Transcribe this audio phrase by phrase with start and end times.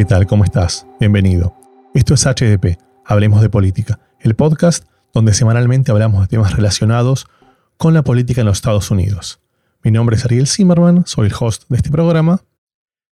[0.00, 0.26] ¿qué tal?
[0.26, 0.86] ¿Cómo estás?
[0.98, 1.54] Bienvenido.
[1.92, 7.26] Esto es HDP, Hablemos de Política, el podcast donde semanalmente hablamos de temas relacionados
[7.76, 9.42] con la política en los Estados Unidos.
[9.82, 12.40] Mi nombre es Ariel Zimmerman, soy el host de este programa,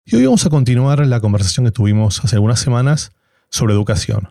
[0.04, 3.10] y hoy vamos a continuar la conversación que tuvimos hace algunas semanas
[3.48, 4.28] sobre educación.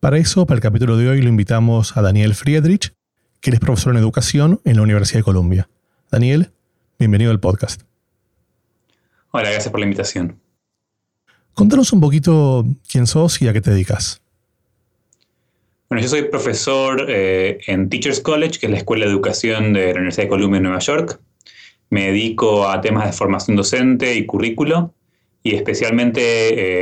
[0.00, 2.94] Para eso, para el capítulo de hoy, lo invitamos a Daniel Friedrich,
[3.40, 5.68] que es profesor en educación en la Universidad de Columbia.
[6.10, 6.50] Daniel,
[6.98, 7.82] bienvenido al podcast.
[9.30, 10.49] Hola, gracias por la invitación.
[11.60, 14.22] Contanos un poquito quién sos y a qué te dedicas.
[15.90, 19.88] Bueno, yo soy profesor eh, en Teachers College, que es la escuela de educación de
[19.88, 21.20] la Universidad de Columbia en Nueva York.
[21.90, 24.94] Me dedico a temas de formación docente y currículo
[25.42, 26.22] y especialmente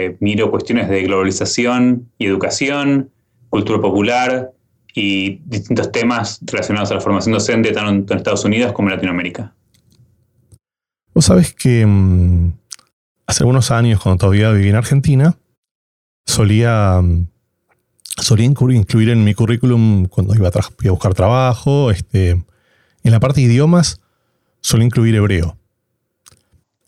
[0.05, 3.10] eh, miro cuestiones de globalización y educación,
[3.48, 4.53] cultura popular
[4.94, 9.53] y distintos temas relacionados a la formación docente tanto en Estados Unidos como en Latinoamérica.
[11.12, 12.53] Vos sabés que mm,
[13.29, 15.39] hace algunos años, cuando todavía vivía en Argentina,
[16.25, 17.29] solía, mm,
[18.17, 23.47] solía incluir en mi currículum cuando iba a, buscar trabajo, este, en la parte de
[23.47, 24.01] idiomas,
[24.62, 25.59] solía incluir hebreo.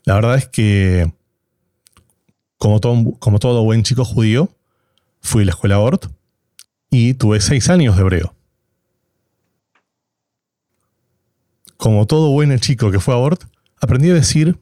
[0.03, 1.13] La verdad es que,
[2.57, 4.49] como todo, como todo buen chico judío,
[5.21, 6.07] fui a la escuela Ort
[6.89, 8.33] y tuve seis años de hebreo.
[11.77, 13.43] Como todo buen chico que fue a Ort,
[13.79, 14.59] aprendí a decir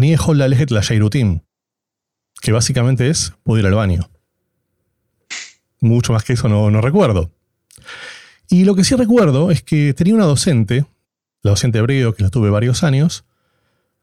[0.00, 1.40] la la Shairutim,
[2.40, 4.10] que básicamente es puedo ir al baño.
[5.80, 7.30] Mucho más que eso no, no recuerdo.
[8.48, 10.84] Y lo que sí recuerdo es que tenía una docente,
[11.42, 13.24] la docente hebreo, que la tuve varios años,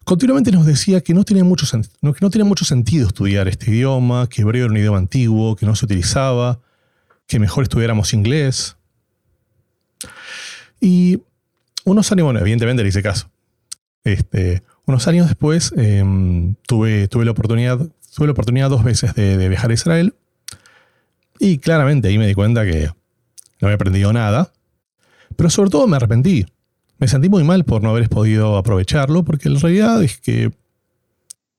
[0.05, 4.27] continuamente nos decía que no tenía mucho, que no tenía mucho sentido estudiar este idioma,
[4.29, 6.59] que hebreo era un idioma antiguo, que no se utilizaba,
[7.27, 8.77] que mejor estudiáramos inglés.
[10.79, 11.21] Y
[11.83, 13.29] unos años, bueno, evidentemente le hice caso.
[14.03, 17.79] Este, unos años después em, tuve, tuve, la oportunidad,
[18.15, 20.15] tuve la oportunidad dos veces de, viajar a Israel
[21.39, 22.87] y claramente ahí me di cuenta que
[23.59, 24.51] no había aprendido nada,
[25.35, 26.45] pero sobre todo me arrepentí.
[26.97, 30.51] Me sentí muy mal por no haber podido aprovecharlo, porque la realidad es que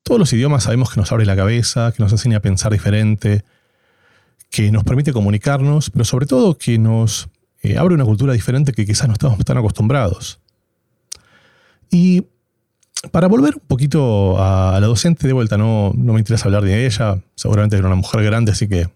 [0.04, 3.44] todos los idiomas sabemos que nos abre la cabeza, que nos enseña a pensar diferente,
[4.50, 7.28] que nos permite comunicarnos, pero sobre todo que nos
[7.62, 10.40] eh, abre una cultura diferente que quizás no estamos tan acostumbrados.
[11.90, 12.26] Y
[13.10, 16.86] para volver un poquito a, la docente, de vuelta, no, no me interesa hablar de
[16.86, 18.88] ella, seguramente era una mujer grande, así que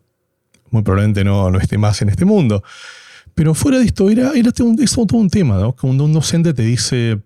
[0.70, 2.62] muy probablemente no, no esté más en este mundo.
[3.34, 5.72] Pero fuera de esto, era, era un, todo un tema, ¿no?
[5.72, 7.20] Cuando un docente te dice,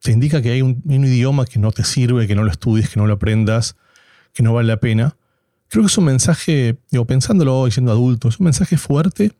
[0.00, 2.98] te indica que hay un, idioma que no te sirve, que no lo estudies, que
[2.98, 3.76] no lo aprendas,
[4.32, 5.16] que no vale la pena.
[5.68, 9.32] Creo que es un mensaje, digo, pensándolo hoy siendo adulto, es un mensaje fuerte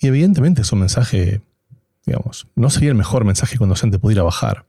[0.00, 1.42] y evidentemente es un mensaje,
[2.06, 4.64] digamos, no sería el mejor mensaje que un docente pudiera bajar.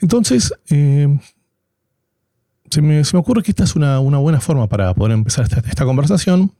[0.00, 1.18] Entonces, eh,
[2.70, 6.52] se, me, ocurre que esta es una, buena forma para poder empezar esta, conversación.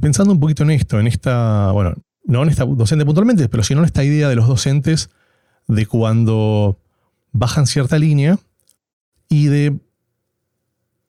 [0.00, 3.80] Pensando un poquito en esto, en esta, bueno, no en esta docente puntualmente, pero sino
[3.80, 5.10] en esta idea de los docentes
[5.66, 6.78] de cuando
[7.32, 8.38] bajan cierta línea
[9.28, 9.78] y de,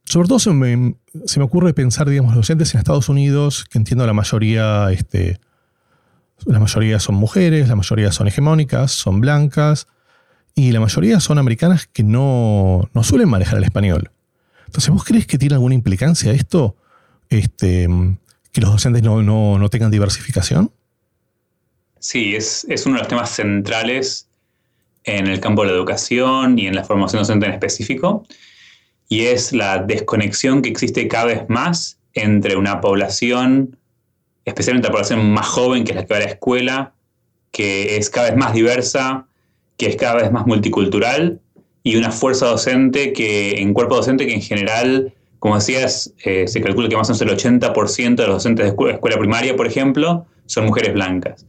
[0.06, 0.96] sobre todo se me,
[1.42, 5.40] ocurre pensar, digamos, los docentes en Estados Unidos, que entiendo la mayoría, este,
[6.46, 9.88] la mayoría son mujeres, la mayoría son hegemónicas, son blancas,
[10.56, 14.12] y la mayoría son americanas que no, suelen manejar el español.
[14.66, 16.76] Entonces, ¿vos crees que tiene alguna implicancia esto?
[17.30, 17.88] Este,
[18.52, 20.72] que los docentes no, tengan diversificación?
[22.00, 24.28] Sí, es, uno de los temas centrales
[25.04, 28.26] en el campo de la educación y en la formación docente en específico,
[29.08, 33.78] y es la desconexión que existe cada vez más entre una población,
[34.46, 36.94] especialmente la población más joven, que es la que va a la escuela,
[37.52, 39.26] que es cada vez más diversa,
[39.80, 41.40] que es cada vez más multicultural
[41.84, 46.60] y una fuerza docente que, en cuerpo docente que en general, como decías, eh, se
[46.60, 50.26] calcula que más o menos el 80% de los docentes de escuela, primaria, por ejemplo,
[50.48, 51.46] son mujeres blancas.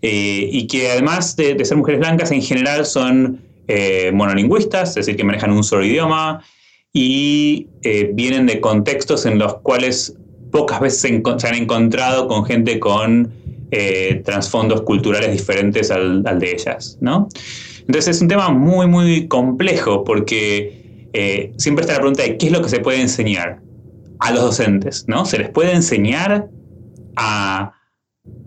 [0.00, 5.16] Eh, y que además de, ser mujeres blancas, en general son eh, monolingüistas, es decir,
[5.16, 6.44] que manejan un solo idioma
[6.92, 7.66] y
[8.12, 10.14] vienen de contextos en los cuales
[10.52, 13.32] pocas veces se, han encontrado con gente con
[14.24, 17.28] trasfondos culturales diferentes al, al de ellas, ¿no?
[17.86, 22.46] Entonces es un tema muy, muy complejo porque eh, siempre está la pregunta de qué
[22.46, 23.60] es lo que se puede enseñar
[24.18, 25.24] a los docentes, ¿no?
[25.24, 26.48] ¿Se les puede enseñar
[27.16, 27.72] a...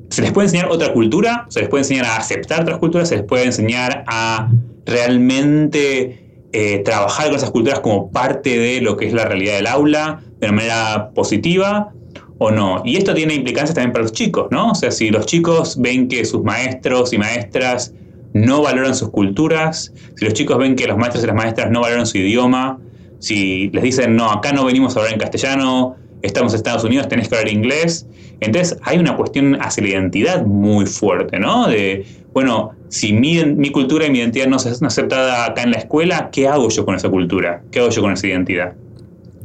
[0.09, 1.45] ¿Se les puede enseñar otra cultura?
[1.49, 3.09] ¿Se les puede enseñar a aceptar otras culturas?
[3.09, 4.49] ¿Se les puede enseñar a
[4.85, 9.67] realmente eh, trabajar con esas culturas como parte de lo que es la realidad del
[9.67, 11.91] aula de una manera positiva?
[12.37, 12.81] o no.
[12.83, 14.71] Y esto tiene implicancias también para los chicos, ¿no?
[14.71, 17.93] O sea, si los chicos ven que sus maestros y maestras
[18.35, 21.79] no valoran sus culturas, si los chicos ven que los maestros y las maestras no
[21.79, 22.77] valoran su idioma,
[23.19, 27.07] Si les dicen, no, acá no venimos a hablar en castellano, estamos en Estados Unidos,
[27.07, 28.05] tenés que hablar inglés.
[28.41, 31.67] Entonces hay una cuestión hacia la identidad muy fuerte, ¿no?
[31.67, 35.77] De, bueno, si mi, mi cultura y mi identidad no es aceptada acá en la
[35.77, 37.63] escuela, ¿qué hago yo con esa cultura?
[37.71, 38.73] ¿Qué hago yo con esa identidad?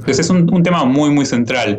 [0.00, 1.78] Entonces es un, tema muy, muy central.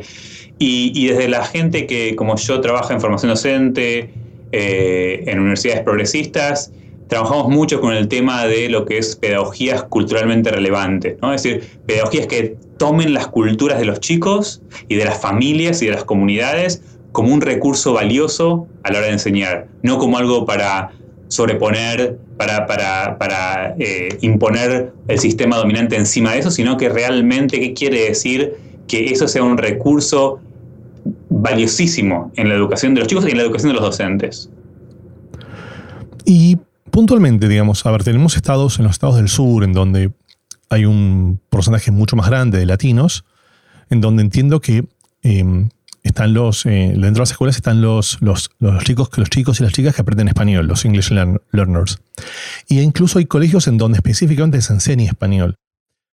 [0.60, 4.14] Y, desde la gente que, como yo, trabaja en formación docente,
[4.54, 6.72] eh, en universidades progresistas,
[7.12, 11.34] trabajamos mucho con el tema de lo que es pedagogías culturalmente relevantes, ¿no?
[11.34, 15.88] Es decir, pedagogías que tomen las culturas de los chicos y de las familias y
[15.88, 16.82] de las comunidades
[17.12, 20.94] como un recurso valioso a la hora de enseñar, no como algo para
[21.28, 27.74] sobreponer, para, para, eh, imponer el sistema dominante encima de eso, sino que realmente, ¿qué
[27.74, 28.56] quiere decir?
[28.88, 30.40] Que eso sea un recurso
[31.28, 34.50] valiosísimo en la educación de los chicos y en la educación de los docentes.
[36.24, 36.56] Y
[36.92, 40.12] puntualmente, digamos, a ver, tenemos estados en los estados del sur en donde
[40.70, 43.26] hay un porcentaje mucho más grande de latinos,
[43.90, 44.86] en donde entiendo que
[45.22, 45.70] em,
[46.04, 48.50] están los, eh, dentro de las escuelas están los, los,
[48.84, 52.00] chicos, los chicos y las chicas que aprenden español, los English learners.
[52.68, 55.56] Y incluso hay colegios en donde específicamente se enseña español.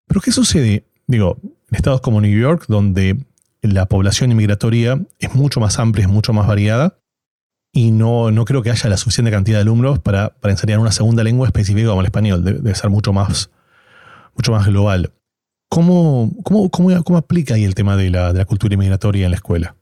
[0.07, 0.85] Pero ¿qué sucede?
[1.07, 3.17] Digo, en estados como New York, donde
[3.63, 6.99] la población inmigratoria es mucho más amplia, es mucho más variada,
[7.73, 11.23] y no, no creo que haya la suficiente cantidad de alumnos para, enseñar una segunda
[11.23, 12.45] lengua específica como el español.
[12.45, 13.51] Debe, ser mucho más,
[14.35, 15.13] mucho más global.
[15.69, 19.37] ¿Cómo, cómo, cómo, aplica ahí el tema de la, de la cultura inmigratoria en la
[19.37, 19.77] escuela?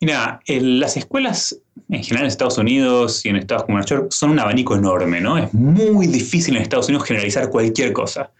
[0.00, 4.30] Mira, las escuelas en general en Estados Unidos y en estados como Nueva York son
[4.30, 5.38] un abanico enorme, ¿no?
[5.38, 8.30] Es muy difícil en Estados Unidos generalizar cualquier cosa.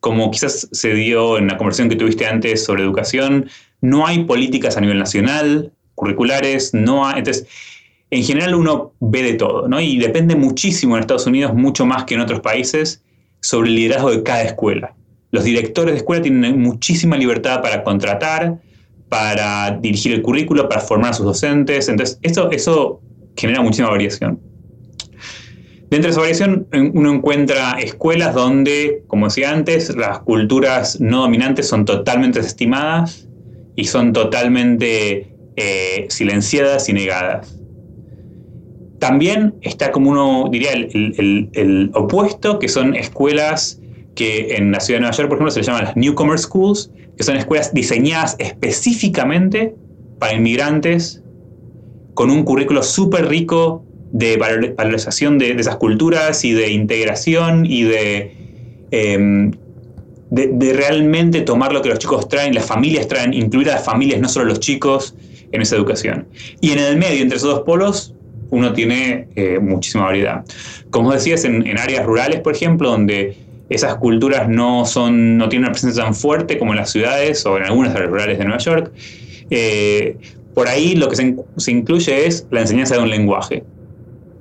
[0.00, 3.48] Como quizás se dio en la conversación que tuviste antes sobre educación,
[3.80, 7.18] no hay políticas a nivel nacional, curriculares, no hay.
[7.18, 7.46] Entonces,
[8.10, 9.80] en general uno ve de todo, ¿no?
[9.80, 13.02] Y depende muchísimo en Estados Unidos, mucho más que en otros países,
[13.40, 14.94] sobre el liderazgo de cada escuela.
[15.30, 18.60] Los directores de escuela tienen muchísima libertad para contratar,
[19.08, 21.88] para dirigir el currículo, para formar a sus docentes.
[21.88, 23.00] Entonces, eso, eso
[23.36, 24.40] genera muchísima variación.
[25.90, 31.68] Dentro de esa variación, uno encuentra escuelas donde, como decía antes, las culturas no dominantes
[31.68, 33.28] son totalmente desestimadas
[33.76, 37.56] y son totalmente eh, silenciadas y negadas.
[38.98, 43.80] También está como uno diría el, opuesto, que son escuelas
[44.16, 46.90] que en la ciudad de Nueva York, por ejemplo, se les llaman las Newcomer Schools,
[47.16, 49.74] que son escuelas diseñadas específicamente
[50.18, 51.22] para inmigrantes,
[52.14, 54.36] con un currículo súper rico de
[54.76, 57.88] valorización de, esas culturas y de integración y
[58.90, 59.50] em,
[60.30, 63.84] de, de, realmente tomar lo que los chicos traen, las familias traen, incluir a las
[63.84, 65.14] familias, no solo los chicos,
[65.54, 66.26] en esa educación.
[66.60, 68.14] Y en el medio, entre esos dos polos,
[68.50, 70.44] uno tiene eh, muchísima variedad.
[70.90, 73.36] Como decías, en, áreas rurales, por ejemplo, donde
[73.68, 77.56] esas culturas no, son, no tienen una presencia tan fuerte como en las ciudades o
[77.56, 78.92] en algunas áreas rurales de Nueva York.
[79.50, 80.16] Eh,
[80.54, 83.64] por ahí lo que se, incluye es la enseñanza de un lenguaje.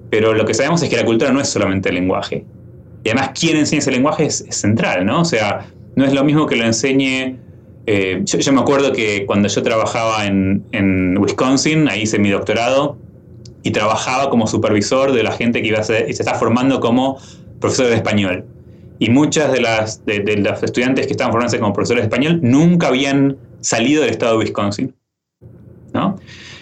[0.09, 2.45] Pero lo que sabemos es que la cultura no es solamente el lenguaje.
[3.03, 5.21] Y además, quién enseña ese lenguaje es, central, ¿no?
[5.21, 5.65] O sea,
[5.95, 7.37] no es lo mismo que lo enseñe.
[7.85, 12.97] Eh, yo, me acuerdo que cuando yo trabajaba en, en, Wisconsin, ahí hice mi doctorado,
[13.61, 16.79] y trabajaba como supervisor de la gente que iba a ser, y se está formando
[16.79, 17.17] como
[17.59, 18.45] profesor de español
[18.99, 22.87] y muchas de las de, los estudiantes que estaban formándose como profesores de español nunca
[22.87, 24.95] habían salido del estado de Wisconsin.
[25.93, 26.17] ¿no?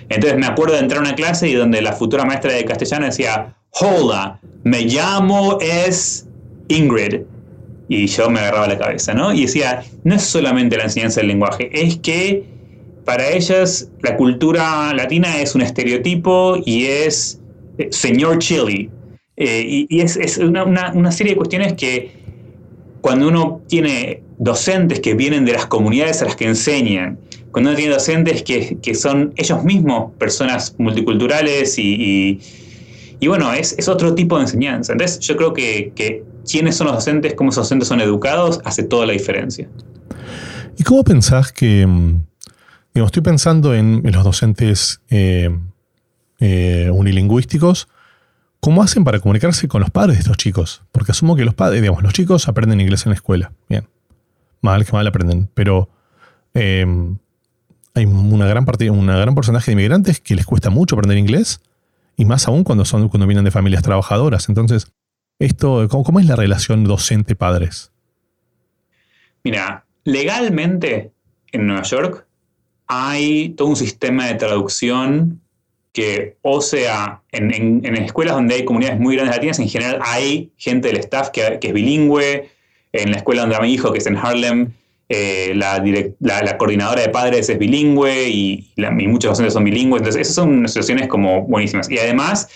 [0.10, 3.06] Entonces me acuerdo de entrar a una clase y donde la futura maestra de castellano
[3.06, 6.28] decía, hola, me llamo es
[6.68, 7.22] Ingrid.
[7.94, 9.34] Y yo me agarraba la cabeza, ¿no?
[9.34, 12.46] Y decía, no es solamente la enseñanza del lenguaje, es que
[13.04, 17.42] para ellas la cultura latina es un estereotipo y es
[17.78, 18.90] eh, señor chili.
[19.36, 22.12] Eh, y, es, es una, una, serie de cuestiones que
[23.02, 27.20] cuando uno tiene docentes que vienen de las comunidades a las que enseñan,
[27.52, 32.40] cuando uno tiene docentes que, que son ellos mismos personas multiculturales y,
[33.20, 34.94] y, bueno, es, es, otro tipo de enseñanza.
[34.94, 38.84] Entonces yo creo que, que quiénes son los docentes, cómo esos docentes son educados, hace
[38.84, 39.70] toda la diferencia.
[40.78, 42.24] ¿Y cómo pensás que, mm,
[42.94, 45.50] digamos, estoy pensando en, los docentes eh,
[46.40, 47.88] eh, unilingüísticos,
[48.62, 50.84] ¿Cómo hacen para comunicarse con los padres de estos chicos?
[50.92, 53.54] Porque asumo que los padres, digamos, los chicos aprenden inglés en la escuela.
[53.68, 53.88] Bien.
[54.62, 55.50] Mal que mal aprenden.
[55.56, 55.90] Pero
[56.54, 56.86] eh,
[57.96, 61.60] hay una gran parte, una gran porcentaje de inmigrantes que les cuesta mucho aprender inglés.
[62.16, 64.48] Y más aún cuando son, cuando vienen de familias trabajadoras.
[64.48, 64.92] Entonces,
[65.42, 67.92] esto, ¿cómo, es la relación docente-padres?
[69.44, 71.12] Mira, legalmente
[71.52, 72.26] en Nueva York
[72.88, 75.42] hay todo un sistema de traducción
[75.94, 80.88] que, o sea, en, escuelas donde hay comunidades muy grandes latinas, en general hay gente
[80.88, 82.50] del staff que, es bilingüe,
[82.94, 84.72] en la escuela donde va mi hijo, que es en Harlem,
[85.10, 85.84] eh, la,
[86.20, 88.74] la, coordinadora de padres es bilingüe y,
[89.08, 90.02] muchos docentes son bilingües.
[90.02, 91.90] Entonces, esas son situaciones como buenísimas.
[91.90, 92.48] Y además,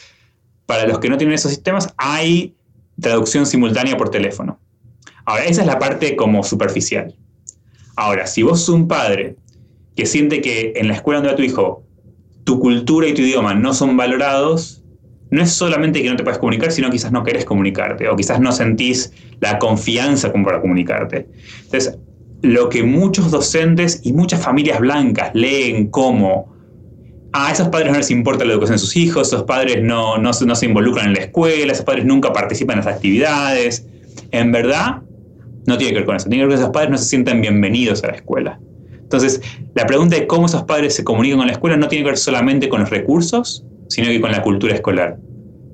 [0.66, 2.54] para los que no tienen esos sistemas, hay
[3.00, 4.60] traducción simultánea por teléfono.
[5.26, 7.16] Ahora, esa es la parte como superficial.
[7.96, 9.38] Ahora, si vos sos un padre
[9.96, 11.84] que siente que en la escuela donde va tu hijo,
[12.44, 14.84] tu cultura y tu idioma no son valorados,
[15.32, 18.40] no es solamente que no te puedes comunicar, sino quizás no querés comunicarte o quizás
[18.40, 21.28] no sentís la confianza como para comunicarte.
[21.64, 21.98] Entonces,
[22.42, 26.55] lo que muchos docentes y muchas familias blancas leen como
[27.38, 30.32] a esos padres no les importa la educación de sus hijos, esos padres no, no,
[30.32, 33.86] no, se involucran en la escuela, esos padres nunca participan en las actividades.
[34.32, 35.02] En verdad,
[35.68, 36.30] no tiene que ver con eso.
[36.30, 38.58] Tiene que ver con que esos padres no se sientan bienvenidos a la escuela.
[38.94, 39.42] Entonces,
[39.74, 42.18] la pregunta de cómo esos padres se comunican con la escuela no tiene que ver
[42.18, 45.18] solamente con los recursos, sino que con la cultura escolar.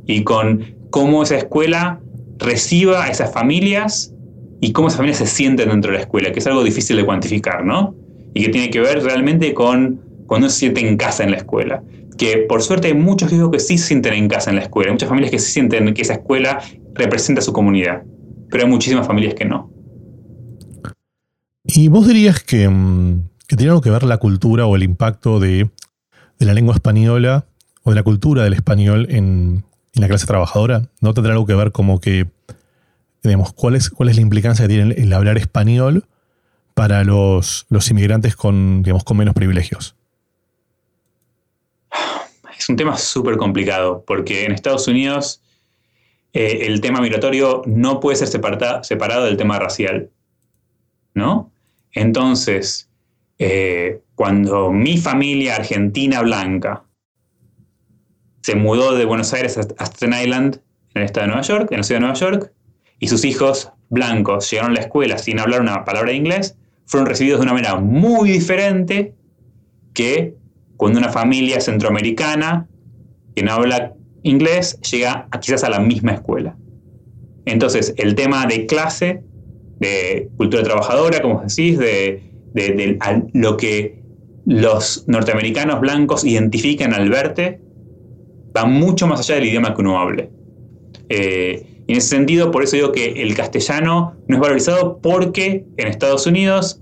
[0.07, 1.99] Y con cómo esa escuela
[2.39, 4.15] reciba a esas familias
[4.61, 7.05] y cómo esas familias se sienten dentro de la escuela, que es algo difícil de
[7.05, 7.93] cuantificar, ¿no?
[8.33, 11.83] Y que tiene que ver realmente con cuando se siente en casa en la escuela.
[12.17, 14.87] Que por suerte hay muchos hijos que sí se sienten en casa en la escuela,
[14.87, 18.03] hay muchas familias que sí sienten que esa escuela representa su comunidad,
[18.49, 19.69] pero hay muchísimas familias que no.
[21.65, 25.69] ¿Y vos dirías que, mm, tiene algo que ver la cultura o el impacto de,
[26.39, 27.43] la lengua española
[27.83, 30.83] o de la cultura del español en, la clase trabajadora?
[31.01, 32.27] ¿No tendrá algo que ver como que,
[33.21, 36.05] digamos, cuál es, cuál es la implicancia que tiene el hablar español
[36.73, 39.97] para los, inmigrantes con, digamos, con menos privilegios?
[42.61, 45.41] Es un tema súper complicado, porque en Estados Unidos
[46.31, 50.11] eh, el tema migratorio no puede ser separado del tema racial,
[51.15, 51.51] ¿no?
[51.91, 52.87] Entonces,
[53.39, 56.83] eh, cuando mi familia argentina blanca
[58.43, 60.61] se mudó de Buenos Aires a Staten Island,
[60.93, 62.53] en el estado de Nueva York, en la ciudad de Nueva York,
[62.99, 67.07] y sus hijos blancos llegaron a la escuela sin hablar una palabra de inglés, fueron
[67.07, 69.15] recibidos de una manera muy diferente
[69.95, 70.35] que
[70.81, 72.67] cuando una familia centroamericana
[73.35, 76.57] que no habla inglés llega quizás a la misma escuela.
[77.45, 79.21] Entonces, el tema de clase
[79.79, 82.23] de cultura trabajadora, como decís, de,
[83.33, 84.01] lo que
[84.47, 87.61] los norteamericanos blancos identifican al verte,
[88.57, 90.31] va mucho más allá del idioma que uno hable.
[91.09, 95.63] Eh, y en ese sentido, por eso digo que el castellano no es valorizado porque
[95.77, 96.81] en Estados Unidos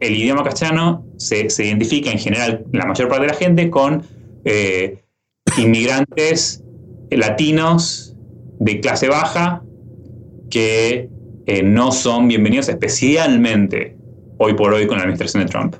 [0.00, 4.02] el idioma castellano se, identifica en general, la mayor parte de la gente, con
[4.44, 5.02] eh,
[5.58, 6.62] inmigrantes
[7.10, 8.16] latinos
[8.58, 9.62] de clase baja
[10.50, 11.08] que
[11.46, 13.96] eh, no son bienvenidos, especialmente
[14.38, 15.76] hoy por hoy con la administración de Trump.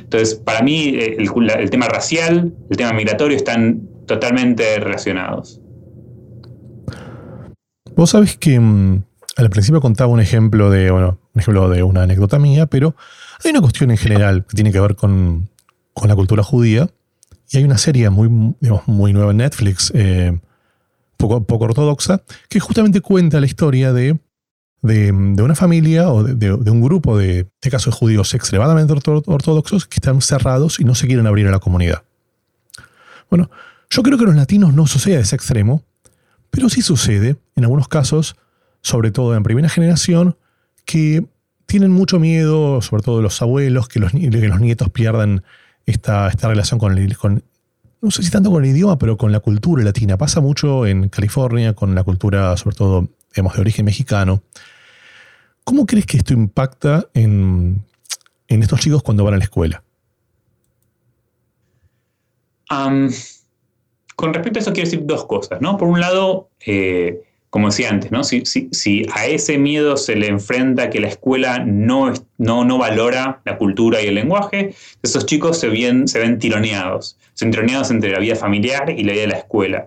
[0.00, 5.60] Entonces, para mí, eh, el, tema racial, el tema migratorio están totalmente relacionados.
[7.96, 9.02] Vos sabés que mm,
[9.36, 12.94] al principio contaba un ejemplo de, bueno, un ejemplo de una anécdota mía, pero
[13.42, 15.50] hay una cuestión en general que tiene que ver con,
[16.04, 16.88] la cultura judía.
[17.50, 20.38] Y hay una serie muy, muy nueva en Netflix, eh,
[21.16, 24.18] poco, ortodoxa, que justamente cuenta la historia de,
[24.82, 29.96] de, una familia o de, un grupo de, de este casos judíos extremadamente ortodoxos que
[29.96, 32.02] están cerrados y no se quieren abrir a la comunidad.
[33.30, 33.50] Bueno,
[33.90, 35.82] yo creo que en los latinos no sucede ese extremo,
[36.50, 38.36] pero sí sucede, en algunos casos,
[38.84, 40.36] sobre todo en primera generación,
[40.84, 41.24] que
[41.66, 45.42] tienen mucho miedo, sobre todo los abuelos, que los, que los nietos pierdan
[45.86, 47.42] esta, esta relación con, con,
[48.00, 50.18] no sé si tanto con el idioma, pero con la cultura latina.
[50.18, 54.42] Pasa mucho en California, con la cultura, sobre todo, de origen mexicano.
[55.64, 57.82] ¿Cómo crees que esto impacta en,
[58.48, 59.82] estos chicos cuando van a la escuela?
[64.16, 65.76] con respecto a eso quiero decir dos cosas, ¿no?
[65.76, 67.22] Por un lado, eh,
[67.54, 68.24] como decía antes, ¿no?
[68.24, 73.58] Si, a ese miedo se le enfrenta que la escuela no, no, no valora la
[73.58, 77.16] cultura y el lenguaje, esos chicos se ven, se ven tironeados.
[77.34, 79.86] Se ven tironeados entre la vida familiar y la vida de la escuela.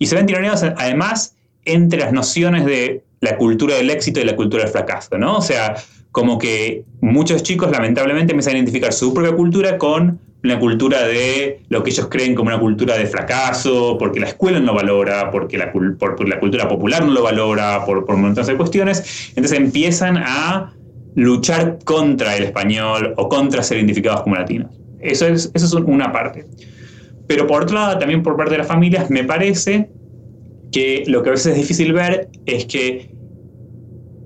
[0.00, 1.36] Y se ven tironeados además
[1.66, 5.36] entre las nociones de la cultura del éxito y la cultura del fracaso, ¿no?
[5.36, 5.76] O sea,
[6.10, 11.60] como que muchos chicos lamentablemente empiezan a identificar su propia cultura con una cultura de
[11.68, 15.30] lo que ellos creen como una cultura de fracaso, porque la escuela no lo valora,
[15.30, 19.30] porque la, cultura popular no lo valora, por, por montones de cuestiones.
[19.36, 20.72] Entonces empiezan a
[21.14, 24.70] luchar contra el español o contra ser identificados como latinos.
[25.00, 26.46] Eso es, eso es una parte.
[27.26, 29.90] Pero por otro lado, también por parte de las familias, me parece
[30.72, 33.10] que lo que a veces es difícil ver es que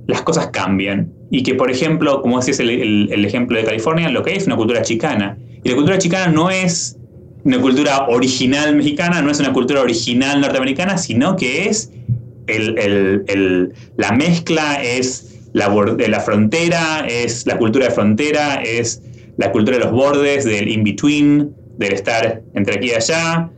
[0.06, 1.12] las cosas cambian.
[1.30, 4.46] Y que, por ejemplo, como decís el, el ejemplo de California, lo que hay es
[4.46, 6.96] una cultura chicana y la cultura chicana no es
[7.42, 11.90] una cultura original mexicana, no es una cultura original norteamericana, sino que es
[13.96, 15.68] la mezcla es la,
[16.08, 19.02] la frontera, es la cultura de frontera, es
[19.38, 23.50] la cultura de los bordes, del in-between, del estar entre aquí y allá.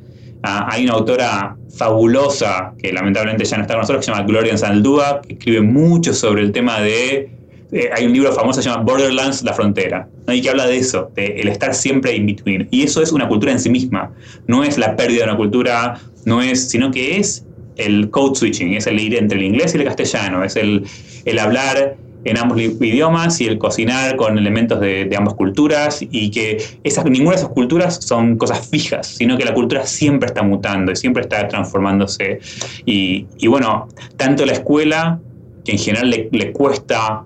[0.42, 4.26] Ah, hay una autora fabulosa, que lamentablemente ya no está con nosotros, que se llama
[4.26, 7.37] Gloria Saldúa, que escribe mucho sobre el tema de...
[7.72, 10.78] Eh, hay un libro famoso que se llama Borderlands, la frontera, y que habla de
[10.78, 12.68] eso, de el estar siempre in between.
[12.70, 14.10] Y eso es una cultura en sí misma,
[14.46, 17.44] no es la pérdida de una cultura, no es, sino que es
[17.76, 20.84] el code switching, es el ir entre el inglés y el castellano, es el,
[21.25, 26.62] el hablar en ambos idiomas y el cocinar con elementos de, ambas culturas y que
[26.84, 30.92] esas, ninguna de esas culturas son cosas fijas, sino que la cultura siempre está mutando
[30.92, 32.40] y siempre está transformándose.
[32.84, 35.20] Y, bueno, tanto la escuela,
[35.64, 37.25] que en general le, cuesta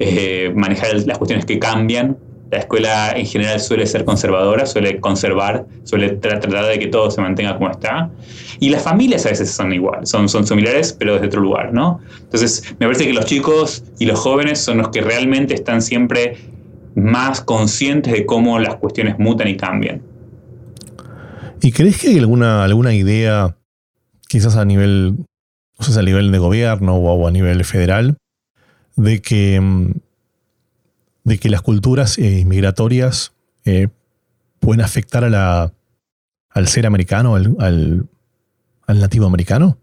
[0.00, 2.16] eh, manejar las cuestiones que cambian,
[2.50, 7.20] la escuela en general suele ser conservadora, suele conservar, suele tratar de que todo se
[7.20, 8.10] mantenga como está.
[8.58, 12.00] Y las familias a veces son igual, son, son similares, pero desde otro lugar, ¿no?
[12.18, 16.38] Entonces, me parece que los chicos y los jóvenes son los que realmente están siempre
[16.96, 20.02] más conscientes de cómo las cuestiones mutan y cambian.
[21.62, 23.56] ¿Y crees que hay alguna, alguna idea,
[24.28, 25.18] quizás a nivel,
[25.78, 28.16] a nivel de gobierno o a nivel federal,
[29.02, 29.92] de que mm,
[31.24, 33.32] de que las culturas eh, migratorias
[33.64, 33.88] eh,
[34.58, 35.72] pueden afectar a la,
[36.50, 39.78] al ser americano, al, al, nativo americano?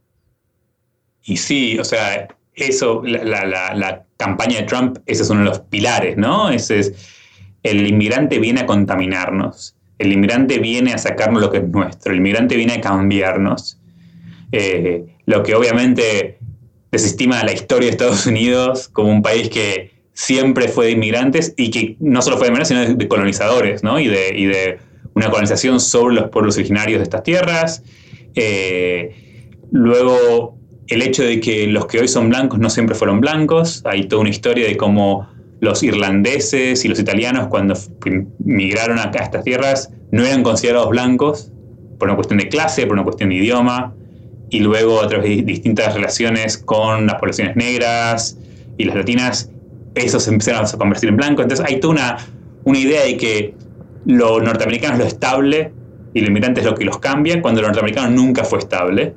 [1.24, 6.18] Y sí, o sea, eso, la, campaña de Trump, ese es uno de los pilares,
[6.18, 6.50] ¿no?
[6.50, 6.94] Ese es,
[7.64, 12.18] el inmigrante viene a contaminarnos, el inmigrante viene a sacarnos lo que es nuestro, el
[12.18, 13.80] inmigrante viene a cambiarnos.
[14.52, 16.37] Eh, lo que obviamente
[16.92, 21.70] desestima la historia de Estados Unidos como un país que siempre fue de inmigrantes y
[21.70, 24.00] que no solo fue de inmigrantes, sino de, colonizadores, ¿no?
[24.00, 24.80] Y de, y de,
[25.18, 27.84] una colonización sobre los pueblos originarios de estas tierras.
[28.36, 33.82] Eh, luego, el hecho de que los que hoy son blancos no siempre fueron blancos.
[33.86, 35.28] Hay toda una historia de cómo
[35.60, 37.74] los irlandeses y los italianos, cuando
[38.46, 41.52] migraron a estas tierras, no eran considerados blancos
[41.98, 43.96] por una cuestión de clase, por una cuestión de idioma,
[44.50, 48.38] y luego a través de distintas relaciones con las poblaciones negras
[48.78, 49.52] y las latinas,
[49.96, 51.42] esos empezaron a convertir en blanco.
[51.42, 52.18] Entonces hay toda una,
[52.64, 53.54] una idea de que
[54.06, 55.72] lo norteamericano es lo estable
[56.14, 59.14] y lo inmigrante es lo que los cambia, cuando lo norteamericano nunca fue estable,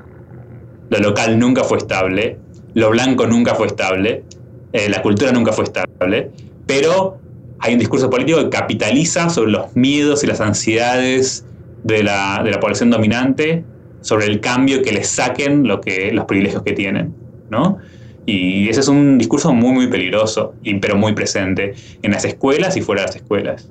[0.91, 2.39] lo local nunca fue estable,
[2.75, 4.25] lo blanco nunca fue estable,
[4.73, 6.31] eh, la cultura nunca fue estable,
[6.67, 7.19] pero
[7.61, 11.45] hay un discurso político que capitaliza sobre los miedos y las ansiedades
[11.85, 13.65] de la, de la población dominante,
[14.01, 17.15] sobre el cambio que les saquen lo que, los privilegios que tienen,
[17.51, 17.79] ¿no?
[18.27, 22.81] Y ese es un discurso muy, muy peligroso, pero muy presente en las escuelas y
[22.83, 23.69] fuera de las escuelas.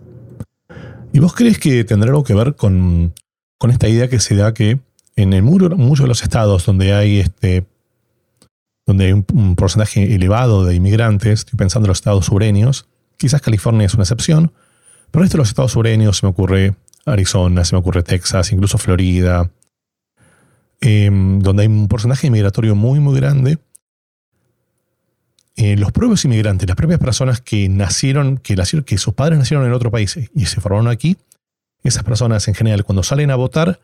[1.14, 3.14] ¿Y vos crees que tendrá algo que ver con,
[3.70, 4.80] esta idea que se da que
[5.16, 7.66] en el muchos de los estados donde hay este
[8.86, 12.88] donde hay un, porcentaje elevado de inmigrantes, estoy pensando en los estados sureños,
[13.18, 14.52] quizás California es una excepción,
[15.12, 16.74] pero esto de los estados sureños se me ocurre
[17.06, 19.52] Arizona, se me ocurre Texas, incluso Florida,
[20.82, 23.58] em, donde hay un porcentaje migratorio muy, muy grande,
[25.56, 29.66] eh, los propios inmigrantes, las propias personas que nacieron, que, nacieron, que sus padres nacieron
[29.66, 31.18] en otro país y se formaron aquí,
[31.84, 33.80] esas personas en general cuando salen a votar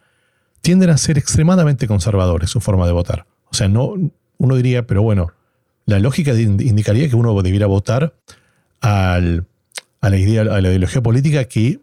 [0.62, 3.26] tienden a ser extremadamente conservadores su forma de votar.
[3.52, 3.94] O sea, no,
[4.38, 5.32] uno diría, pero bueno,
[5.86, 8.16] la lógica indicaría que uno debiera votar
[8.82, 9.46] al,
[10.02, 11.80] a, la idea, a la ideología política que,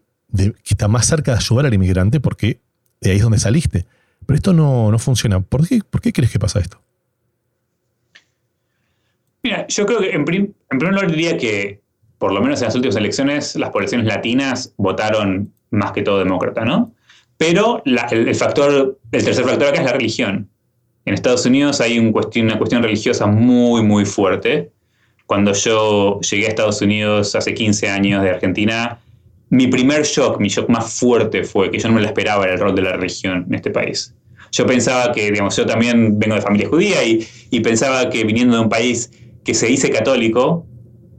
[0.64, 2.60] está más cerca de ayudar al inmigrante porque
[3.00, 3.86] de ahí es donde saliste.
[4.32, 5.40] Pero esto no, no funciona.
[5.40, 6.80] ¿Por qué, ¿Por qué crees que pasa esto?
[9.42, 10.54] Mira, yo creo que en, primer
[10.94, 11.82] lugar diría que,
[12.16, 16.64] por lo menos en las últimas elecciones, las poblaciones latinas votaron más que todo demócrata,
[16.64, 16.94] ¿no?
[17.36, 20.48] Pero el, factor, el tercer factor acá es la religión.
[21.04, 22.10] En Estados Unidos hay una
[22.58, 24.72] cuestión religiosa muy, muy fuerte.
[25.26, 28.98] Cuando yo llegué a Estados Unidos hace 15 años de Argentina,
[29.50, 32.58] mi primer shock, mi shock más fuerte fue que yo no me lo esperaba el
[32.58, 34.14] rol de la religión en este país.
[34.52, 38.62] Yo pensaba que, digamos, yo también vengo de familia judía y, pensaba que viniendo de
[38.62, 39.10] un país
[39.44, 40.66] que se dice católico,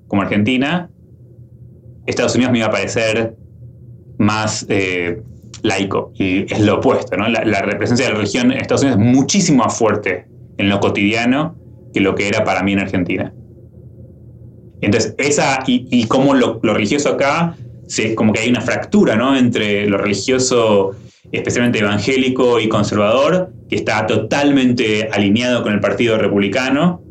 [0.07, 0.89] como Argentina,
[2.05, 3.35] Estados Unidos me iba a parecer
[4.19, 5.21] más eh,
[5.63, 6.11] laico.
[6.15, 7.27] Y es lo opuesto, ¿no?
[7.27, 10.79] La, la, presencia de la religión en Estados Unidos es muchísimo más fuerte en lo
[10.79, 11.55] cotidiano
[11.93, 13.33] que lo que era para mí en Argentina.
[14.81, 17.55] Entonces, esa, y, y cómo lo, religioso acá,
[17.87, 19.35] se, como que hay una fractura, ¿no?
[19.35, 20.91] Entre lo religioso,
[21.33, 27.01] especialmente evangélico y conservador, que está totalmente alineado con el Partido Republicano,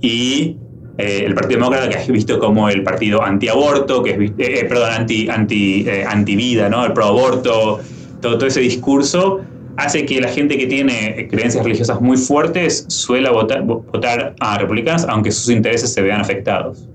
[0.00, 0.56] y
[0.98, 4.64] eh, el Partido Demócrata, que es visto como el partido antiaborto, que es eh, eh,
[4.68, 6.84] perdón, anti, anti, anti vida, ¿no?
[6.84, 7.80] El pro aborto,
[8.20, 9.40] todo, todo ese discurso
[9.76, 15.30] hace que la gente que tiene creencias religiosas muy fuertes suela votar a republicanos, aunque
[15.30, 16.86] sus intereses se vean afectados.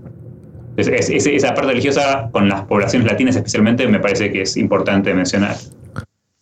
[0.77, 5.55] esa parte religiosa con las poblaciones latinas especialmente me parece que es importante mencionar.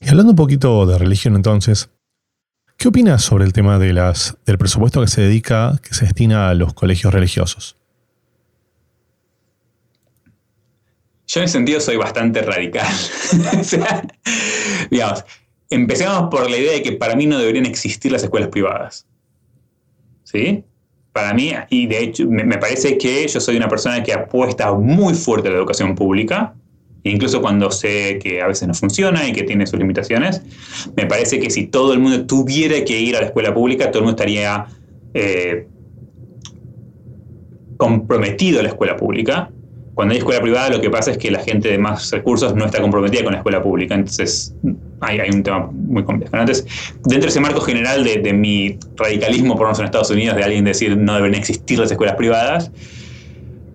[0.06, 1.89] Y hablando un poquito de religión entonces,
[2.78, 6.48] ¿qué opinas sobre el tema de las, del presupuesto que se dedica, que se destina
[6.48, 7.76] a los colegios religiosos?
[11.26, 12.86] Yo en ese sentido soy bastante radical.
[13.60, 14.06] o sea,
[14.91, 15.26] digamos,
[15.72, 19.08] empecemos por la idea de que para mí no deberían existir las escuelas privadas.
[20.24, 20.63] ¿Sí?
[21.13, 25.15] Para mí, y de hecho me, parece que yo soy una persona que apuesta muy
[25.15, 26.54] fuerte a la educación pública,
[27.12, 30.41] incluso cuando sé que a veces no funciona y que tiene sus limitaciones,
[30.96, 34.00] me parece que si todo el mundo tuviera que ir a la escuela pública, todo
[34.00, 34.65] el mundo estaría
[35.13, 35.68] eh,
[37.78, 39.50] comprometido a la escuela pública
[39.96, 42.65] cuando hay escuela privada lo que pasa es que la gente de más recursos no
[42.65, 44.54] está comprometida con la escuela pública, entonces
[45.00, 46.36] hay, un tema muy complejo.
[46.36, 46.65] Entonces,
[47.06, 50.44] dentro de ese marco general de, mi radicalismo, por lo menos en Estados Unidos, de
[50.44, 52.72] alguien decir no deben existir las escuelas privadas,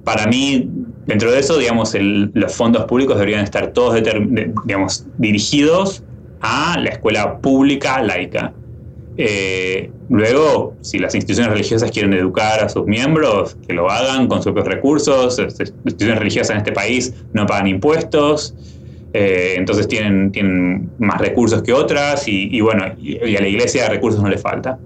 [0.05, 0.69] para mí,
[1.07, 4.01] dentro de eso, digamos, los fondos públicos deberían estar todos
[4.65, 6.03] digamos, dirigidos
[6.41, 8.53] a la escuela pública laica.
[9.17, 14.43] Eh, luego, si las instituciones religiosas quieren educar a sus miembros, que lo hagan con
[14.43, 15.39] sus propios recursos.
[15.39, 18.55] Las instituciones religiosas en este país no pagan impuestos,
[19.13, 24.23] eh, entonces tienen, tienen más recursos que otras y, bueno, y, a la iglesia recursos
[24.23, 24.79] no le falta.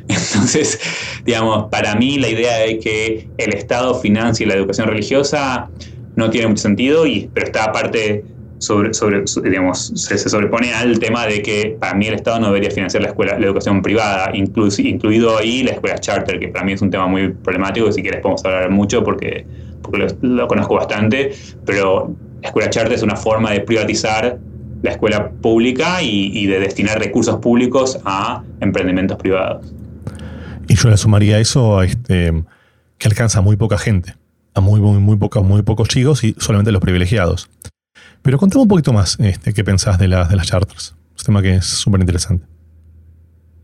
[0.08, 0.80] Entonces,
[1.24, 5.68] digamos, para mí la idea de que el Estado financie la educación religiosa
[6.16, 8.24] no tiene mucho sentido, y, pero está aparte
[8.60, 12.70] sobre, sobre, digamos, se, sobrepone al tema de que para mí el Estado no debería
[12.70, 16.82] financiar la escuela, la educación privada, incluido ahí la escuela charter, que para mí es
[16.82, 19.46] un tema muy problemático y si quieres podemos hablar mucho porque,
[19.82, 21.32] porque lo, conozco bastante,
[21.64, 24.38] pero la escuela charter es una forma de privatizar
[24.82, 29.72] la escuela pública y, de destinar recursos públicos a emprendimientos privados.
[30.70, 32.32] Y yo le sumaría eso a este,
[32.96, 34.14] que alcanza muy poca gente,
[34.54, 37.50] a muy, muy, muy, pocos, muy pocos chicos y solamente los privilegiados.
[38.22, 40.94] Pero contame un poquito más este, qué pensás de, las de las charters.
[41.18, 42.46] Un tema que es súper interesante.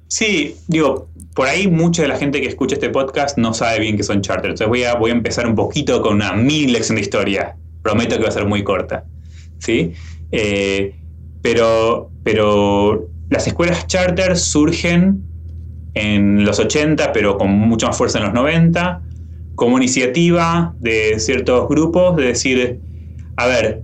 [0.08, 3.96] Sí, digo, por ahí mucha de la gente que escucha este podcast no sabe bien
[3.96, 4.54] qué son charters.
[4.54, 7.56] Entonces voy a, voy a empezar un poquito con una mini lección de historia.
[7.82, 9.04] Prometo que va a ser muy corta.
[9.60, 9.92] ¿sí?
[10.32, 10.92] Eh,
[11.40, 15.35] pero, pero las escuelas charter surgen
[15.96, 19.02] en los 80, pero con mucha más fuerza en los 90,
[19.54, 22.80] como iniciativa de ciertos grupos de decir,
[23.36, 23.82] a ver,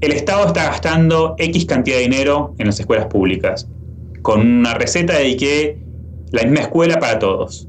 [0.00, 3.68] el Estado está gastando X cantidad de dinero en las escuelas públicas,
[4.22, 5.78] con una receta de que
[6.32, 7.68] la misma escuela para todos.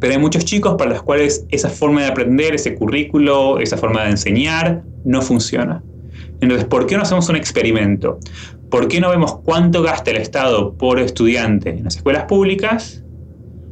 [0.00, 4.04] Pero hay muchos chicos para los cuales esa forma de aprender, ese currículo, esa forma
[4.04, 5.82] de enseñar, no funciona.
[6.40, 8.18] Entonces, ¿por qué no hacemos un experimento?
[8.72, 13.04] ¿Por qué no vemos cuánto gasta el Estado por estudiante en las escuelas públicas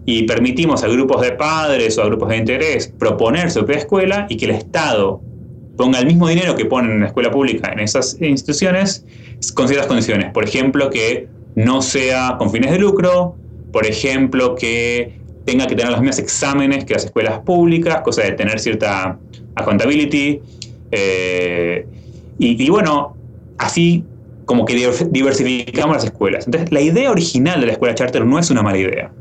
[0.04, 4.26] y permitimos a grupos de padres o a grupos de interés proponer su propia escuela
[4.28, 5.22] y que el Estado
[5.78, 9.06] ponga el mismo dinero que ponen en la escuela pública en esas instituciones
[9.54, 10.32] con ciertas condiciones.
[10.34, 13.36] Por ejemplo, que no sea con fines de lucro,
[13.72, 18.32] por ejemplo, que tenga que tener los mismos exámenes que las escuelas públicas, cosa de
[18.32, 19.18] tener cierta
[19.54, 20.42] accountability.
[20.90, 21.86] Eh,
[22.38, 23.16] y, y, bueno,
[23.56, 24.04] así
[24.50, 24.74] como que
[25.12, 26.44] diversificamos las escuelas.
[26.44, 29.12] Entonces, la idea original de la escuela charter no es una mala idea.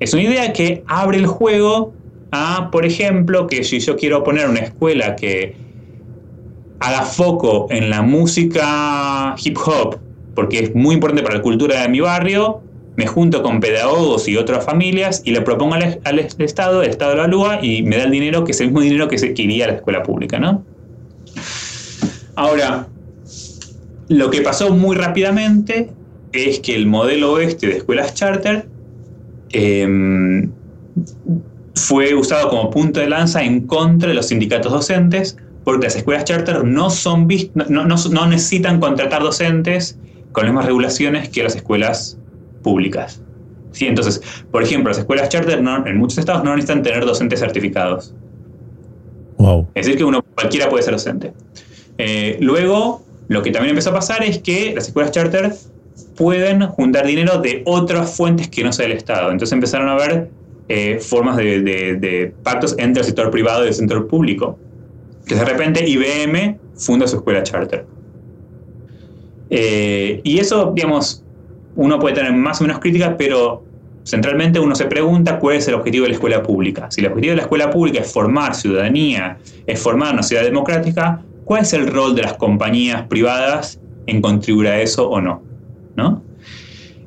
[0.00, 1.94] Es una idea que abre el juego
[2.30, 5.56] a, por ejemplo, que si yo quiero poner una escuela que
[6.78, 9.96] haga foco en la música hip hop,
[10.34, 12.60] porque es muy importante para la cultura de mi barrio,
[12.96, 17.22] me junto con pedagogos y otras familias y le propongo al, Estado, el Estado lo
[17.22, 19.68] evalúa y me da el dinero, que es el mismo dinero que, se, iría a
[19.68, 20.62] la escuela pública, ¿no?
[22.36, 22.88] Ahora,
[24.08, 25.90] lo que pasó muy rápidamente
[26.32, 28.66] es que el modelo oeste de escuelas charter
[29.50, 30.50] em,
[31.74, 36.24] fue usado como punto de lanza en contra de los sindicatos docentes porque las escuelas
[36.24, 39.98] charter no, son no, no, necesitan contratar docentes
[40.32, 42.18] con las mismas regulaciones que las escuelas
[42.62, 43.22] públicas.
[43.72, 43.86] ¿Sí?
[43.86, 48.14] Entonces, por ejemplo, las escuelas charter en muchos estados no necesitan tener docentes certificados.
[49.38, 49.66] Wow.
[49.74, 51.32] Es decir, que uno cualquiera puede ser docente.
[51.98, 55.52] Eh, luego, lo que también empezó a pasar es que las escuelas charter
[56.16, 59.30] pueden juntar dinero de otras fuentes que no sea el Estado.
[59.30, 60.30] Entonces empezaron a haber
[60.68, 64.58] eh, formas de, de, pactos entre el sector privado y el sector público
[65.26, 67.86] que de repente IBM funda su escuela charter.
[69.50, 71.22] Eh, y eso, digamos,
[71.76, 73.64] uno puede tener más o menos críticas, pero
[74.04, 76.90] centralmente uno se pregunta cuál es el objetivo de la escuela pública.
[76.90, 81.22] Si el objetivo de la escuela pública es formar ciudadanía, es formar una ciudad democrática,
[81.44, 85.42] ¿cuál es el rol de las compañías privadas en contribuir a eso o no?
[85.96, 86.22] ¿No?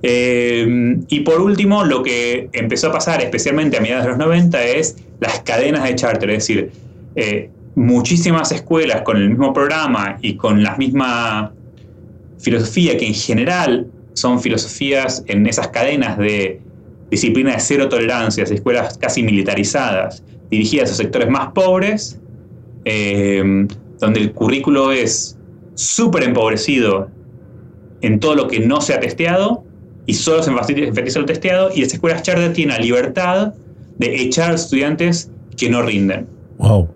[0.04, 4.64] Eh, y por último, lo que empezó a pasar, especialmente a mediados de los 90,
[4.64, 6.72] es las cadenas de charter, es decir,
[7.16, 11.54] eh, muchísimas escuelas con el mismo programa y con la misma
[12.40, 16.62] filosofía, que en general son filosofías en esas cadenas de
[17.10, 22.20] disciplina de cero tolerancia, escuelas casi militarizadas, dirigidas a sectores más pobres,
[22.86, 23.68] eh,
[24.00, 25.38] donde el currículo es
[25.76, 27.10] súper empobrecido
[28.02, 29.64] en todo lo que no se ha testeado
[30.06, 33.54] y solo se enfatiza lo testeado y las escuelas charter tienen la libertad
[33.98, 36.28] de echar estudiantes que no rinden.
[36.58, 36.90] Wow.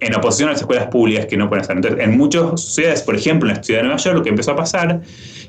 [0.00, 1.76] En oposición a las escuelas públicas que no pueden hacer.
[1.76, 4.52] Entonces, en muchas ciudades, por ejemplo, en la ciudad de Nueva York, lo que empezó
[4.52, 5.00] a pasar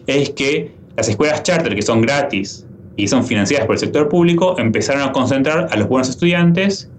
[0.07, 4.57] es que las escuelas charter, que son gratis y son financiadas por el sector público,
[4.59, 6.89] empezaron a concentrar a los buenos estudiantes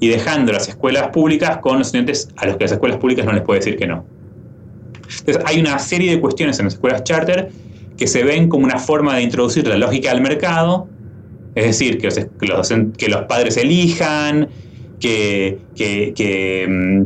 [0.00, 3.32] y dejando las escuelas públicas con los estudiantes a los que las escuelas públicas no
[3.32, 4.04] les puede decir que no.
[5.18, 7.50] Entonces, hay una serie de cuestiones en las escuelas charter
[7.96, 10.88] que se ven como una forma de introducir la lógica del mercado,
[11.54, 12.08] es decir, que
[12.46, 14.48] los, que los, padres elijan,
[15.00, 15.58] que,
[16.68, 17.02] mm,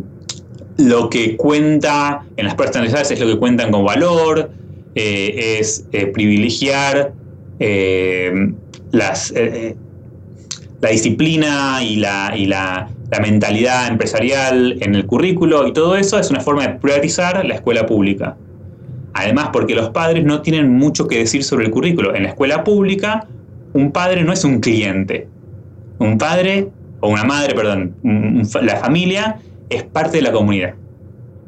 [0.88, 4.50] lo que cuenta en las estandarizadas es lo que cuentan con valor,
[4.96, 7.12] eh, es eh, privilegiar
[7.60, 8.52] eh,
[8.90, 9.32] las,
[10.80, 16.18] la disciplina y, la, y la, la, mentalidad empresarial en el currículo y todo eso
[16.18, 18.36] es una forma de priorizar la escuela pública.
[19.12, 22.14] Además, porque los padres no tienen mucho que decir sobre el currículo.
[22.14, 23.26] En la escuela pública,
[23.72, 25.28] un padre no es un cliente.
[25.98, 26.68] Un padre,
[27.00, 27.94] o una madre, perdón,
[28.62, 29.38] la familia
[29.68, 30.74] es parte de la comunidad.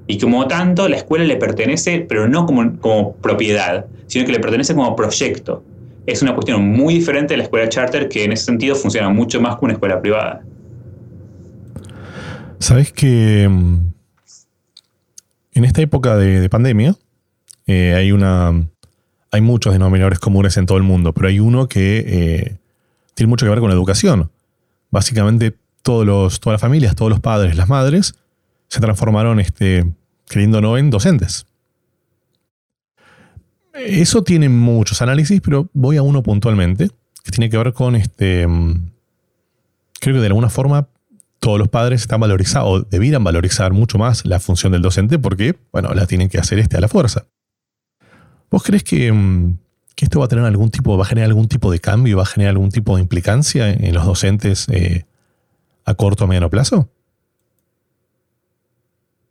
[0.08, 4.40] Y como tanto, la escuela le pertenece, pero no como, como propiedad, sino que le
[4.40, 5.62] pertenece como proyecto
[6.06, 9.40] es una cuestión muy diferente de la escuela charter que en ese sentido funciona mucho
[9.40, 10.42] más que una escuela privada.
[12.58, 13.92] Sabes que mm,
[15.54, 16.96] en esta época de, pandemia
[17.66, 18.68] eh, hay una
[19.30, 22.56] hay muchos denominadores comunes en todo el mundo, pero hay uno que eh,
[23.14, 24.30] tiene mucho que ver con la educación.
[24.90, 28.14] Básicamente todos los, todas las familias, todos los padres, las madres,
[28.68, 29.86] se transformaron, este,
[30.28, 31.46] creyendo no, en docentes.
[33.74, 36.90] Eso tiene muchos análisis, pero voy a uno puntualmente,
[37.24, 38.46] que tiene que ver con este.
[38.46, 38.90] Mm,
[40.00, 40.88] creo que de alguna forma
[41.38, 45.56] todos los padres están valorizados, o debieran valorizar mucho más la función del docente, porque,
[45.72, 47.26] bueno, la tienen que hacer este a la fuerza.
[48.50, 49.58] ¿Vos crees que, mm,
[50.02, 52.26] esto va a tener algún tipo, va a generar algún tipo de cambio, va a
[52.26, 55.06] generar algún tipo de implicancia en los docentes eh,
[55.84, 56.88] a corto o mediano plazo?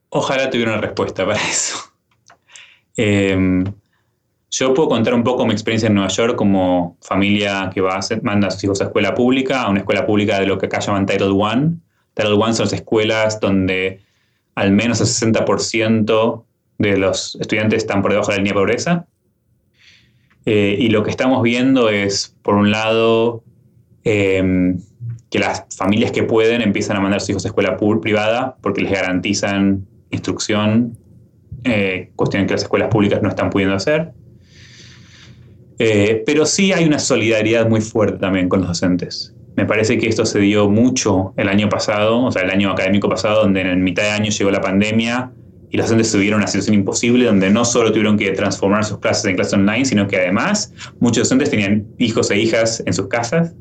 [0.09, 1.77] Ojalá tuviera una respuesta para eso.
[2.97, 3.63] Eh,
[4.51, 8.01] yo puedo contar un poco mi experiencia en Nueva York como familia que va a
[8.21, 10.79] manda a sus hijos a escuela pública, a una escuela pública de lo que acá
[10.79, 11.79] llaman Title I.
[12.13, 14.01] Title I son las escuelas donde
[14.55, 16.43] al menos el 60%
[16.79, 19.07] de los estudiantes están por debajo de la línea de pobreza.
[20.45, 23.43] Eh, y lo que estamos viendo es, por un lado,
[24.03, 24.81] em,
[25.29, 28.81] que las familias que pueden empiezan a mandar a sus hijos a escuela privada porque
[28.81, 30.97] les garantizan instrucción,
[31.63, 34.11] eh, cuestión que las escuelas públicas no están pudiendo hacer.
[35.83, 39.33] Eh, pero sí hay una solidaridad muy fuerte también con los docentes.
[39.55, 43.09] Me parece que esto se dio mucho el año pasado, o sea, el año académico
[43.09, 45.31] pasado, donde en mitad de año llegó la pandemia
[45.71, 49.25] y los docentes tuvieron una situación imposible, donde no solo tuvieron que transformar sus clases
[49.25, 53.55] en clases online, sino que además muchos docentes tenían hijos e hijas en sus casas.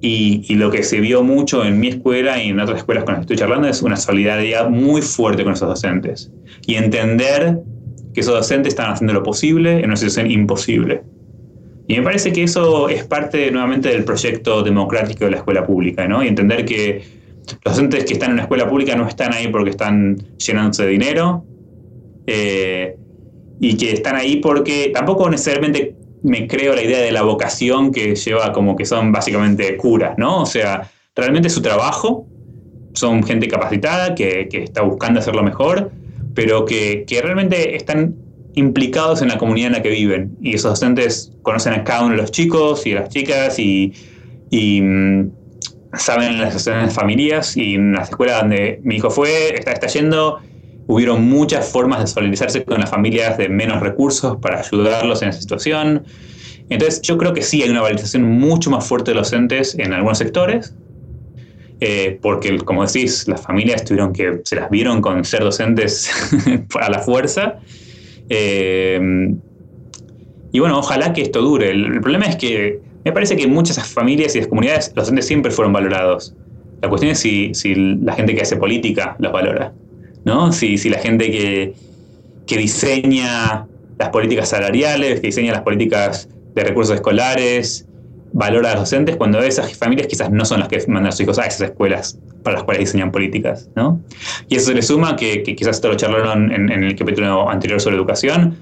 [0.00, 3.14] Y, y, lo que se vio mucho en mi escuela y en otras escuelas con
[3.14, 6.30] las que estoy charlando es una solidaridad muy fuerte con esos docentes.
[6.64, 7.58] Y entender
[8.14, 11.02] que esos docentes están haciendo lo posible en una situación imposible.
[11.86, 16.06] Y me parece que eso es parte nuevamente del proyecto democrático de la escuela pública,
[16.06, 16.22] ¿no?
[16.22, 17.02] Y entender que
[17.64, 20.88] los docentes que están en una escuela pública no están ahí porque están llenándose de
[20.90, 21.44] dinero,
[22.26, 22.96] eh,
[23.60, 28.14] y que están ahí porque tampoco necesariamente me creo la idea de la vocación que
[28.14, 30.42] lleva como que son básicamente curas, ¿no?
[30.42, 32.26] O sea, realmente su trabajo,
[32.92, 35.90] son gente capacitada que, que está buscando hacerlo mejor,
[36.40, 38.16] pero que, realmente están
[38.54, 40.38] implicados en la comunidad en la que viven.
[40.40, 43.92] Y esos docentes conocen a cada uno de los chicos y las chicas y,
[44.50, 45.28] mm,
[45.92, 49.86] saben las situaciones de familias y en las escuelas donde mi hijo fue, está, está
[49.88, 50.38] yendo,
[50.86, 55.42] hubieron muchas formas de solidarizarse con las familias de menos recursos para ayudarlos en esa
[55.42, 56.04] situación.
[56.70, 59.92] Entonces yo creo que sí hay una valorización mucho más fuerte de los docentes en
[59.92, 60.72] algunos sectores,
[61.80, 66.10] eh, porque, como decís, las familias tuvieron que, se las vieron con ser docentes
[66.80, 67.58] a la fuerza.
[68.28, 69.34] Eh,
[70.52, 71.70] y bueno, ojalá que esto dure.
[71.70, 75.26] El, problema es que me parece que en muchas familias y las comunidades los docentes
[75.26, 76.34] siempre fueron valorados.
[76.82, 79.72] La cuestión es si, la gente que hace política los valora,
[80.24, 80.52] ¿no?
[80.52, 81.74] Si, la gente que,
[82.46, 83.66] que diseña
[83.98, 87.86] las políticas salariales, que diseña las políticas de recursos escolares,
[88.32, 91.22] valora a los docentes, cuando esas familias quizás no son las que mandan a sus
[91.22, 93.68] hijos a esas escuelas para las cuales diseñan políticas.
[93.76, 94.00] ¿no?
[94.48, 97.96] Y eso se le suma, que, quizás esto lo charlaron en, el capítulo anterior sobre
[97.96, 98.56] educación,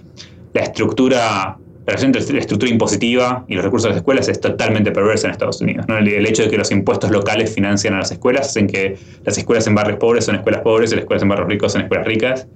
[0.54, 4.40] la estructura, la relación entre la estructura impositiva y los recursos de las escuelas es
[4.40, 5.86] totalmente perversa en Estados Unidos.
[5.88, 5.98] ¿no?
[5.98, 9.66] El, hecho de que los impuestos locales financian a las escuelas hacen que las escuelas
[9.66, 12.46] en barrios pobres son escuelas pobres y las escuelas en barrios ricos son escuelas ricas.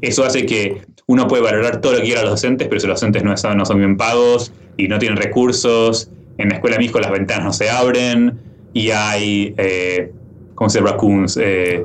[0.00, 2.86] Eso hace que uno puede valorar todo lo que quiera a los docentes, pero si
[2.86, 7.00] los docentes no, no son bien pagos y no tienen recursos en la escuela Misco
[7.00, 8.40] las ventanas no se abren
[8.72, 10.12] y hay, eh,
[10.54, 10.92] ¿cómo se llama?
[10.92, 11.84] Raccoons, eh,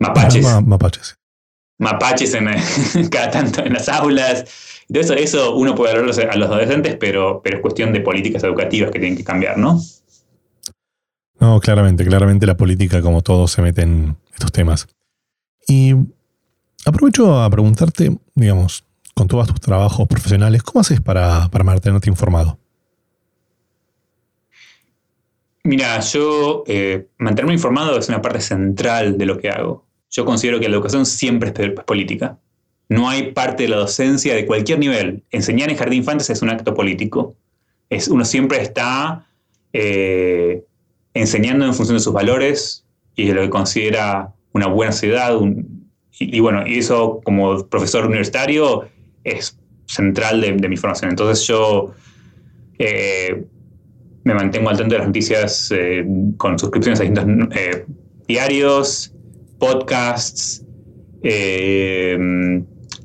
[0.00, 0.44] mapaches.
[0.66, 1.14] mapaches.
[1.78, 4.44] Mapaches en, cada tanto en las aulas.
[4.88, 8.90] Entonces eso uno puede hablar a los adolescentes, pero, pero es cuestión de políticas educativas
[8.90, 9.80] que tienen que cambiar, ¿no?
[11.40, 14.88] No, claramente, claramente la política, como todo, se mete en estos temas.
[15.68, 15.94] Y
[16.84, 22.58] aprovecho a preguntarte, digamos, con todos tus trabajos profesionales, ¿cómo haces para, para mantenerte informado?
[25.68, 29.84] Mira, yo eh, mantenerme informado es una parte central de lo que hago.
[30.08, 32.38] Yo considero que la educación siempre es política.
[32.88, 35.24] No hay parte de la docencia de cualquier nivel.
[35.30, 37.36] Enseñar en jardín de infantes es un acto político.
[37.90, 39.26] Es, uno siempre está
[39.74, 40.64] eh,
[41.12, 45.38] enseñando en función de sus valores y de lo que considera una buena sociedad.
[46.18, 48.88] y, bueno, y eso como profesor universitario
[49.22, 51.10] es central de, mi formación.
[51.10, 51.92] Entonces yo
[52.78, 53.44] eh,
[54.24, 56.04] me mantengo al tanto de las noticias eh,
[56.36, 57.86] con suscripciones a distintos eh,
[58.26, 59.12] diarios,
[59.58, 60.64] podcasts,
[61.22, 62.62] eh,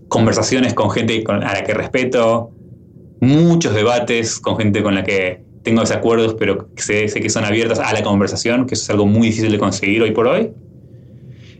[0.10, 2.52] conversaciones con gente a la que respeto,
[3.22, 7.80] muchos debates con gente con la que tengo desacuerdos, pero sé, sé, que son abiertas
[7.80, 10.52] a la conversación, que eso es algo muy difícil de conseguir hoy por hoy.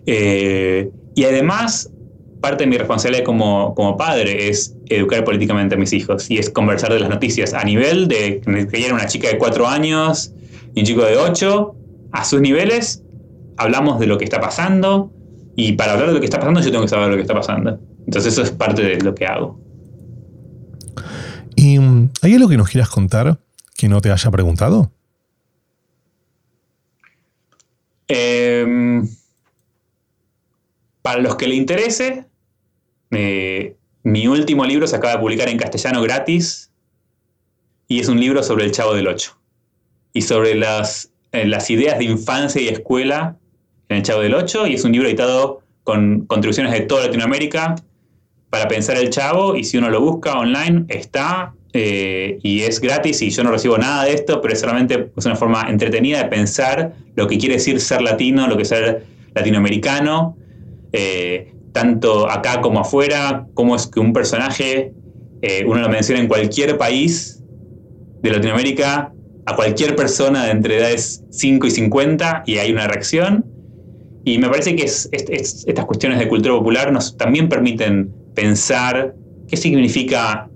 [0.06, 1.93] y además,
[2.44, 6.50] parte de mi responsabilidad como, como, padre es educar políticamente a mis hijos y es
[6.50, 10.34] conversar de las noticias a nivel de que era una chica de cuatro años
[10.76, 11.74] y un chico de ocho,
[12.12, 13.02] a sus niveles,
[13.56, 15.10] hablamos de lo que está pasando
[15.56, 17.34] y para hablar de lo que está pasando yo tengo que saber lo que está
[17.34, 17.80] pasando.
[18.06, 19.58] Entonces eso es parte de lo que hago.
[21.56, 23.40] ¿Y mm, hay algo que nos quieras contar
[23.78, 24.92] que no te haya preguntado?
[28.10, 29.08] Em,
[31.02, 32.26] para los que le interese,
[34.04, 36.72] mi último libro se acaba de publicar en castellano gratis
[37.88, 39.38] y es un libro sobre el Chavo del Ocho
[40.14, 43.38] y sobre las, eh, las ideas de infancia y escuela
[43.90, 47.76] en el Chavo del Ocho y es un libro editado con contribuciones de toda Latinoamérica
[48.50, 53.22] para pensar el Chavo y si uno lo busca online está eh, y es gratis
[53.24, 56.94] y yo no recibo nada de esto, pero es solamente una forma entretenida de pensar
[57.16, 60.38] lo que quiere decir ser latino, lo que es ser latinoamericano.
[60.92, 64.94] Eh, tanto acá como afuera, cómo es que un personaje,
[65.42, 67.44] eh, uno lo menciona en cualquier país
[68.22, 69.12] de Latinoamérica,
[69.46, 73.46] a cualquier persona de entre edades 5 y 50 y hay una reacción.
[74.24, 79.16] Y me parece que estas cuestiones de cultura popular nos también permiten pensar
[79.50, 80.50] qué significa,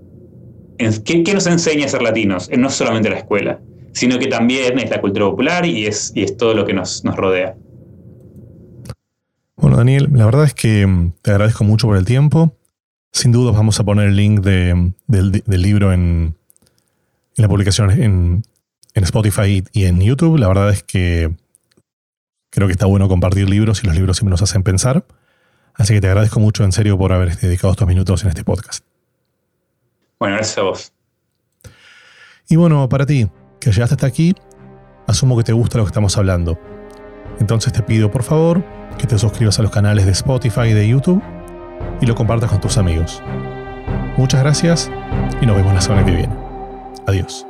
[1.04, 3.60] qué, nos enseña a ser latinos, no solamente la escuela,
[3.92, 7.16] sino que también es la cultura popular y es, y todo lo que nos, nos
[7.16, 7.56] rodea.
[9.58, 12.56] Bueno, Daniel, la verdad es que mm, te agradezco mucho por el tiempo.
[13.12, 14.94] Sin duda vamos a poner el link del,
[15.46, 16.36] libro en,
[17.36, 18.42] la publicación en,
[18.94, 20.38] Spotify y en YouTube.
[20.38, 21.34] La verdad es que
[22.50, 25.04] creo que está bueno compartir libros y los libros siempre nos hacen pensar.
[25.74, 28.84] Así que te agradezco mucho en serio por haber dedicado estos minutos en este podcast.
[30.18, 30.92] Bueno, gracias a vos.
[32.48, 33.28] Y bueno, para ti,
[33.60, 34.34] que llegaste hasta aquí,
[35.06, 36.58] asumo que te gusta lo que estamos hablando.
[37.38, 38.64] Entonces te pido, por favor,
[38.98, 41.22] que te suscribas a los canales de Spotify y de YouTube
[42.00, 43.22] y lo compartas con tus amigos.
[44.16, 44.90] Muchas gracias
[45.40, 46.34] y nos vemos la semana que viene.
[47.06, 47.46] Adiós.